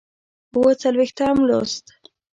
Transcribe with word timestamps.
اووه 0.53 0.73
څلوېښتم 0.81 1.35
لوست 1.49 1.85